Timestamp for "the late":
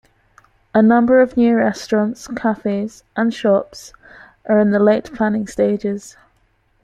4.71-5.13